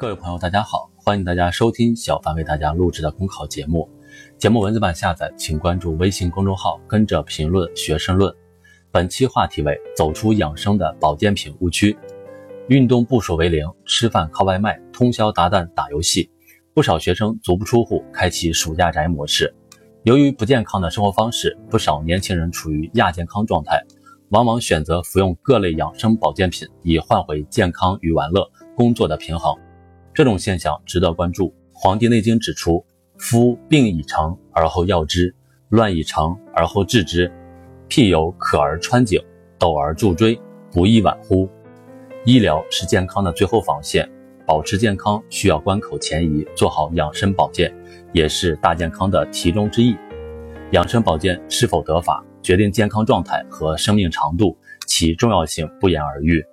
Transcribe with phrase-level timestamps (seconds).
[0.00, 3.86] 各位朋友，大家好，欢迎大家收听小凡为大家录制的公考节目。
[4.38, 8.34] 节目文字版下载，请关注微信公众号，跟着评论学申论。
[8.90, 11.94] 本期话题为走出养生的保健品误区。
[12.68, 16.30] 运动步数为零，吃饭靠外卖，通宵达旦打游戏，
[16.72, 19.54] 不少学生足不出户，开启暑假宅模式。
[20.04, 23.78] 由于不健康的生活方式，不少年轻人处于亚健康状态，
[24.30, 29.54] 往往选择服用各类养生保健品，以换回健康与玩乐、工作的平衡。
[30.20, 31.46] 这种现象值得关注。
[31.72, 32.84] 《黄帝内经》指出
[33.16, 35.34] ：“夫病已成而后药之，
[35.70, 37.32] 乱已成而后治之。
[37.88, 39.18] 譬有渴而穿井，
[39.58, 40.38] 斗而助锥，
[40.70, 41.48] 不亦晚乎？”
[42.26, 44.06] 医疗是健康的最后防线，
[44.44, 47.74] 保持健康需要关口前移，做好养生保健，
[48.12, 49.96] 也是大健康的题中之意。
[50.72, 54.54] 养生保健是否得法，决定健康状态和生命长度，
[54.86, 56.44] 其重要性不言而喻。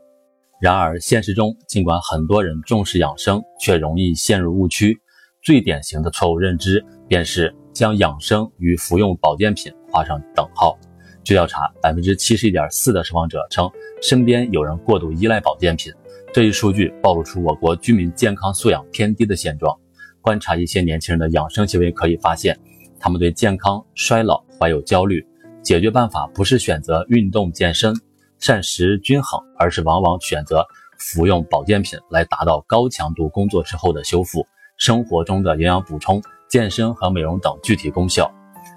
[0.59, 4.99] 然而，现实中，尽管很多人重视养生，却容易陷入误区。
[5.43, 10.77] 最典型的错误认知，便是将养生与服用保健品画上等号。
[11.23, 13.69] 据调查，百分之七十一点四的受访者称
[14.01, 15.93] 身边有人过度依赖保健品。
[16.33, 19.77] 这一数据暴露出我国居民健康素养偏低的现状。
[20.21, 22.57] 观察一些年轻人的养生行为，可以发现，
[22.99, 25.23] 他们对健康衰老怀有焦虑。
[25.61, 27.93] 解决办法不是选择运动健身。
[28.39, 30.65] 膳食均衡，而是往往选择
[30.99, 34.45] 服用保健品来达到高强度工作之后的修复。
[34.77, 38.31] 生活中的营养补充、健身和美容等具体功效，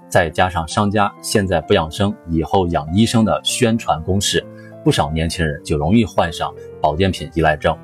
[0.08, 4.42] 再加上商家现在不养生，以后养医生的宣传攻势，
[4.82, 7.76] 不少年轻人就容易患上保健品依赖症。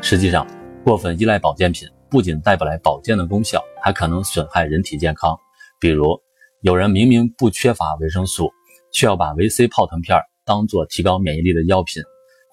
[0.00, 0.46] 实际上，
[0.84, 5.36] 过分依赖保健品不仅带不来保健的功效，还可能损害人体健康。
[5.80, 6.16] 比如，
[6.62, 8.52] 有人明明不缺乏维生素，
[8.92, 10.16] 却要把维 C 泡腾片。
[10.48, 12.02] 当做提高免疫力的药品，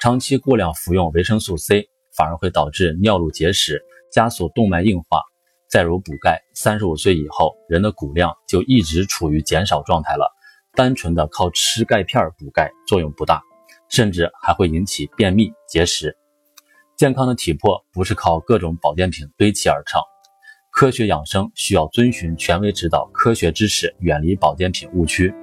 [0.01, 5.21] 长期过量服用维生素 C，反而会导致尿路结石，加速动脉硬化。
[5.69, 10.29] 再如补钙，三十五岁以后，人的骨量就一直处于减少状态了，
[10.73, 13.41] 单纯的靠吃钙片补钙作用不大，
[13.89, 16.17] 甚至还会引起便秘、结石。
[16.97, 20.01] 健康的体魄不是靠各种保健品堆砌而成，
[20.69, 25.33] 科学养生需要遵循权威指导，科学知识，远离保健品误区，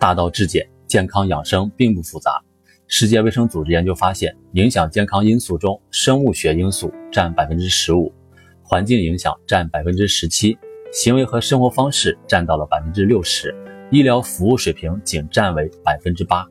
[0.00, 0.68] 大道至简。
[0.90, 2.42] 健康养生并不复杂。
[2.88, 8.12] 世界卫生组织研究发现，影响健康因素中，生物学因素占百分之十五，
[8.60, 10.58] 环境影响占百分之十七，
[10.92, 13.54] 行为和生活方式占到了百分之六十，
[13.92, 16.44] 医疗服务水平仅占为百分之八。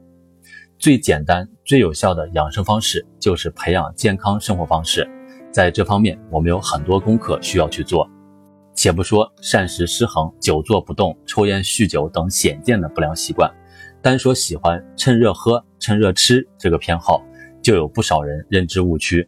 [0.78, 5.06] 最简单、最有效的养生方式就是培养健康生活方式。
[5.52, 8.10] 在这方面，我们有很多功课需要去做。
[8.74, 13.54] 且不说膳食失衡、久坐不动、抽烟酗酒等显见的不良习惯。
[14.02, 17.22] 单说喜欢趁热喝、趁热吃这个偏好，
[17.62, 19.28] 就有不少人认知误区。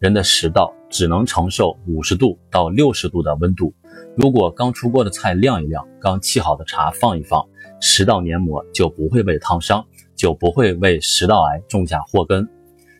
[0.00, 3.72] 人的食道只能承受五十度到六十度的温度，
[4.16, 7.44] 如果刚出锅的菜晾一晾，刚沏好的茶放一放，
[7.80, 9.84] 食道黏膜就不会被烫伤，
[10.16, 12.48] 就不会为食道癌种下祸根。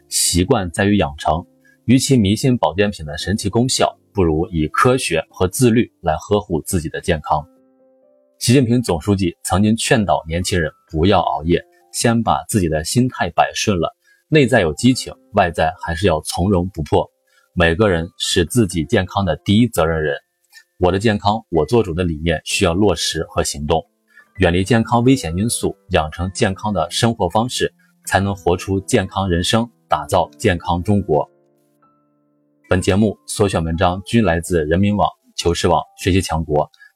[0.09, 1.45] 习惯在于养成，
[1.85, 7.45] 与其迷信保健品的神奇功效，不如以科学和自律来呵护自己的健康。
[8.39, 11.61] 习近平总书记曾经劝导年轻人不要熬夜，
[11.93, 13.97] 先把自己的心态摆顺了，
[14.29, 17.05] 内在有激情，外在还是要从容不迫。
[17.53, 20.17] 每个人是自己健康的第一责任人，
[20.79, 23.85] 我的健康我做主的理念需要落实和行动，
[24.37, 27.75] 远离健康危险因素，养成健康的生活方式，
[28.07, 31.29] 才能活出健康人生，打造健康中国。
[32.69, 36.71] 本节目所选文章均来自人民网、求是网、学习强国。